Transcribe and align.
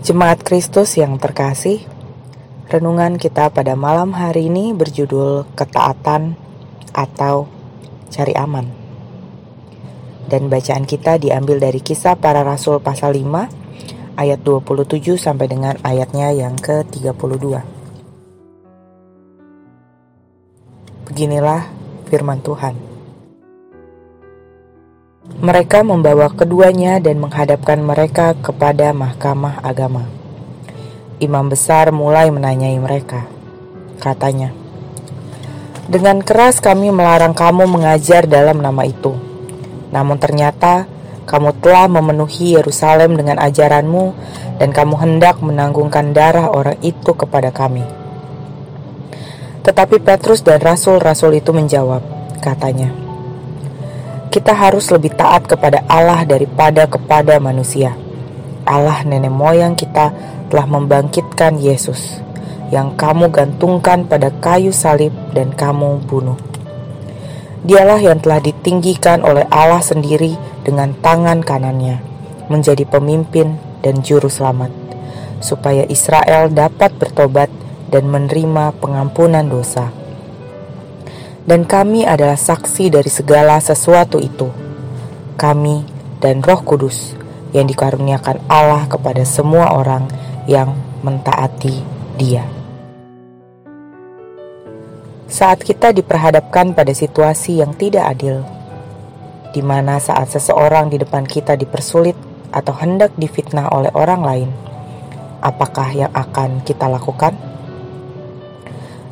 Jemaat 0.00 0.40
Kristus 0.40 0.96
yang 0.96 1.20
terkasih, 1.20 1.84
renungan 2.72 3.20
kita 3.20 3.52
pada 3.52 3.76
malam 3.76 4.16
hari 4.16 4.48
ini 4.48 4.72
berjudul 4.72 5.44
Ketaatan 5.52 6.40
atau 6.96 7.44
Cari 8.08 8.32
Aman. 8.32 8.64
Dan 10.24 10.48
bacaan 10.48 10.88
kita 10.88 11.20
diambil 11.20 11.60
dari 11.60 11.84
kisah 11.84 12.16
para 12.16 12.40
rasul 12.40 12.80
pasal 12.80 13.12
5 13.12 14.16
ayat 14.16 14.40
27 14.40 15.20
sampai 15.20 15.52
dengan 15.52 15.76
ayatnya 15.84 16.32
yang 16.32 16.56
ke-32. 16.56 17.60
Beginilah 21.12 21.68
firman 22.08 22.40
Tuhan. 22.40 22.89
Mereka 25.40 25.80
membawa 25.80 26.28
keduanya 26.28 27.00
dan 27.00 27.16
menghadapkan 27.16 27.80
mereka 27.80 28.36
kepada 28.44 28.92
mahkamah 28.92 29.64
agama. 29.64 30.04
Imam 31.16 31.48
besar 31.48 31.88
mulai 31.96 32.28
menanyai 32.28 32.76
mereka. 32.76 33.24
Katanya, 34.04 34.52
"Dengan 35.88 36.20
keras 36.20 36.60
kami 36.60 36.92
melarang 36.92 37.32
kamu 37.32 37.72
mengajar 37.72 38.28
dalam 38.28 38.60
nama 38.60 38.84
itu. 38.84 39.16
Namun 39.88 40.20
ternyata 40.20 40.84
kamu 41.24 41.56
telah 41.64 41.88
memenuhi 41.88 42.60
Yerusalem 42.60 43.16
dengan 43.16 43.40
ajaranmu 43.40 44.12
dan 44.60 44.76
kamu 44.76 44.92
hendak 45.00 45.40
menanggungkan 45.40 46.12
darah 46.12 46.52
orang 46.52 46.76
itu 46.84 47.16
kepada 47.16 47.48
kami." 47.48 47.88
Tetapi 49.64 50.04
Petrus 50.04 50.44
dan 50.44 50.60
rasul-rasul 50.60 51.40
itu 51.40 51.48
menjawab, 51.56 52.04
katanya, 52.44 52.92
kita 54.30 54.54
harus 54.54 54.86
lebih 54.94 55.10
taat 55.18 55.50
kepada 55.50 55.82
Allah 55.90 56.22
daripada 56.22 56.86
kepada 56.86 57.42
manusia. 57.42 57.98
Allah 58.62 59.02
nenek 59.02 59.34
moyang 59.34 59.74
kita 59.74 60.14
telah 60.46 60.66
membangkitkan 60.70 61.58
Yesus 61.58 62.22
yang 62.70 62.94
kamu 62.94 63.34
gantungkan 63.34 64.06
pada 64.06 64.30
kayu 64.30 64.70
salib 64.70 65.10
dan 65.34 65.50
kamu 65.50 65.98
bunuh. 66.06 66.38
Dialah 67.66 67.98
yang 67.98 68.22
telah 68.22 68.38
ditinggikan 68.38 69.26
oleh 69.26 69.44
Allah 69.50 69.82
sendiri 69.82 70.38
dengan 70.62 70.94
tangan 71.02 71.42
kanannya 71.42 71.98
menjadi 72.46 72.86
pemimpin 72.86 73.58
dan 73.82 73.98
juru 74.00 74.30
selamat 74.30 74.70
supaya 75.42 75.82
Israel 75.90 76.48
dapat 76.54 76.94
bertobat 76.94 77.50
dan 77.90 78.06
menerima 78.06 78.78
pengampunan 78.78 79.44
dosa 79.50 79.90
dan 81.48 81.64
kami 81.64 82.04
adalah 82.04 82.36
saksi 82.36 82.92
dari 82.92 83.08
segala 83.08 83.56
sesuatu 83.60 84.20
itu. 84.20 84.48
Kami 85.40 85.84
dan 86.20 86.44
Roh 86.44 86.60
Kudus 86.60 87.16
yang 87.56 87.64
dikaruniakan 87.64 88.44
Allah 88.46 88.84
kepada 88.86 89.24
semua 89.24 89.72
orang 89.72 90.06
yang 90.44 90.76
mentaati 91.00 91.80
Dia. 92.20 92.44
Saat 95.30 95.62
kita 95.62 95.94
diperhadapkan 95.94 96.74
pada 96.74 96.90
situasi 96.90 97.62
yang 97.62 97.72
tidak 97.78 98.18
adil, 98.18 98.42
di 99.54 99.62
mana 99.62 100.02
saat 100.02 100.28
seseorang 100.28 100.90
di 100.90 100.98
depan 100.98 101.22
kita 101.22 101.54
dipersulit 101.54 102.18
atau 102.50 102.74
hendak 102.74 103.14
difitnah 103.14 103.70
oleh 103.70 103.94
orang 103.94 104.20
lain, 104.26 104.50
apakah 105.38 105.88
yang 105.94 106.12
akan 106.12 106.60
kita 106.66 106.90
lakukan? 106.90 107.49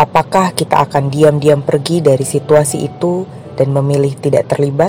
Apakah 0.00 0.56
kita 0.56 0.80
akan 0.80 1.12
diam-diam 1.12 1.60
pergi 1.60 2.00
dari 2.00 2.24
situasi 2.24 2.88
itu 2.88 3.28
dan 3.52 3.68
memilih 3.68 4.16
tidak 4.16 4.48
terlibat? 4.48 4.88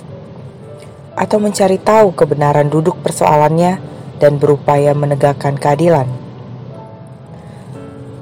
Atau 1.20 1.36
mencari 1.44 1.76
tahu 1.84 2.16
kebenaran 2.16 2.72
duduk 2.72 2.96
persoalannya 3.04 3.84
dan 4.24 4.40
berupaya 4.40 4.96
menegakkan 4.96 5.60
keadilan? 5.60 6.08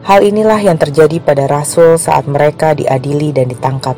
Hal 0.02 0.26
inilah 0.26 0.58
yang 0.66 0.82
terjadi 0.82 1.22
pada 1.22 1.46
rasul 1.46 2.02
saat 2.02 2.26
mereka 2.26 2.74
diadili 2.74 3.30
dan 3.38 3.54
ditangkap. 3.54 3.94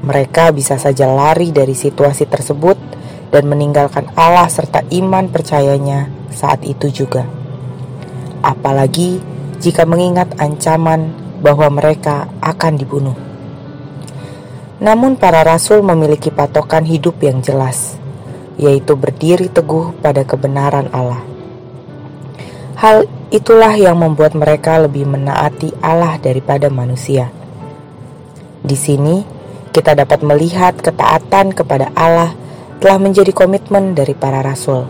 Mereka 0.00 0.56
bisa 0.56 0.80
saja 0.80 1.04
lari 1.12 1.52
dari 1.52 1.76
situasi 1.76 2.24
tersebut 2.24 2.80
dan 3.28 3.44
meninggalkan 3.52 4.08
Allah 4.16 4.48
serta 4.48 4.80
iman 4.96 5.28
percayanya 5.28 6.08
saat 6.32 6.64
itu 6.64 6.88
juga. 6.88 7.28
Apalagi 8.40 9.20
jika 9.60 9.84
mengingat 9.84 10.32
ancaman 10.40 11.25
bahwa 11.40 11.68
mereka 11.68 12.28
akan 12.40 12.72
dibunuh. 12.76 13.16
Namun, 14.76 15.16
para 15.16 15.40
rasul 15.40 15.80
memiliki 15.80 16.28
patokan 16.28 16.84
hidup 16.84 17.16
yang 17.24 17.40
jelas, 17.40 17.96
yaitu 18.60 18.92
berdiri 18.92 19.48
teguh 19.48 19.96
pada 20.04 20.24
kebenaran 20.24 20.92
Allah. 20.92 21.24
Hal 22.76 23.08
itulah 23.32 23.72
yang 23.72 23.96
membuat 23.96 24.36
mereka 24.36 24.76
lebih 24.76 25.08
menaati 25.08 25.72
Allah 25.80 26.20
daripada 26.20 26.68
manusia. 26.68 27.32
Di 28.60 28.76
sini, 28.76 29.24
kita 29.72 29.96
dapat 29.96 30.20
melihat 30.20 30.76
ketaatan 30.76 31.56
kepada 31.56 31.88
Allah 31.96 32.36
telah 32.76 33.00
menjadi 33.00 33.32
komitmen 33.32 33.96
dari 33.96 34.12
para 34.12 34.44
rasul. 34.44 34.84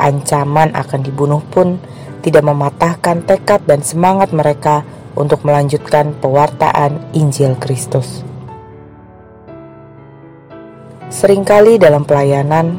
Ancaman 0.00 0.72
akan 0.72 1.00
dibunuh 1.04 1.44
pun 1.44 1.76
tidak 2.24 2.44
mematahkan 2.44 3.24
tekad 3.28 3.64
dan 3.68 3.84
semangat 3.84 4.32
mereka 4.32 4.84
untuk 5.16 5.42
melanjutkan 5.42 6.12
pewartaan 6.20 7.00
Injil 7.16 7.56
Kristus. 7.56 8.20
Seringkali 11.08 11.80
dalam 11.80 12.04
pelayanan, 12.04 12.76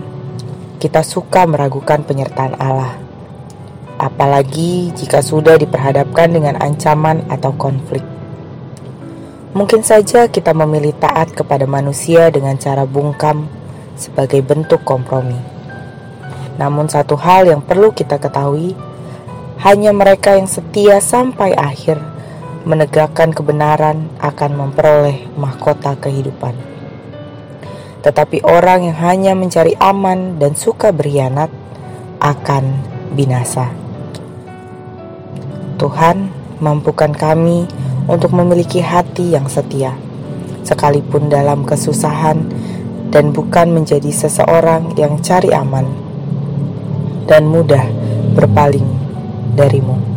kita 0.77 1.01
suka 1.01 1.49
meragukan 1.49 2.05
penyertaan 2.05 2.53
Allah, 2.61 2.93
apalagi 3.97 4.93
jika 4.93 5.25
sudah 5.25 5.57
diperhadapkan 5.57 6.29
dengan 6.29 6.53
ancaman 6.61 7.25
atau 7.33 7.49
konflik. 7.57 8.05
Mungkin 9.57 9.81
saja 9.81 10.29
kita 10.29 10.53
memilih 10.53 10.93
taat 11.01 11.33
kepada 11.33 11.65
manusia 11.65 12.29
dengan 12.29 12.61
cara 12.61 12.85
bungkam 12.85 13.49
sebagai 13.97 14.45
bentuk 14.45 14.85
kompromi. 14.85 15.39
Namun, 16.61 16.85
satu 16.85 17.17
hal 17.17 17.49
yang 17.49 17.65
perlu 17.65 17.89
kita 17.89 18.21
ketahui: 18.21 18.77
hanya 19.65 19.89
mereka 19.97 20.37
yang 20.37 20.45
setia 20.45 21.01
sampai 21.01 21.57
akhir 21.57 22.16
menegakkan 22.67 23.31
kebenaran 23.31 24.11
akan 24.19 24.51
memperoleh 24.59 25.31
mahkota 25.39 25.95
kehidupan. 25.95 26.51
Tetapi 28.03 28.43
orang 28.43 28.91
yang 28.91 28.97
hanya 28.99 29.33
mencari 29.39 29.71
aman 29.79 30.35
dan 30.35 30.51
suka 30.59 30.91
berkhianat 30.91 31.47
akan 32.19 32.63
binasa. 33.15 33.71
Tuhan 35.79 36.27
mampukan 36.59 37.15
kami 37.15 37.71
untuk 38.11 38.35
memiliki 38.35 38.83
hati 38.83 39.31
yang 39.31 39.47
setia, 39.47 39.95
sekalipun 40.67 41.31
dalam 41.31 41.63
kesusahan, 41.63 42.43
dan 43.07 43.31
bukan 43.31 43.71
menjadi 43.71 44.11
seseorang 44.11 44.91
yang 44.99 45.23
cari 45.23 45.55
aman 45.55 45.87
dan 47.27 47.47
mudah 47.47 47.83
berpaling 48.35 48.87
darimu. 49.55 50.16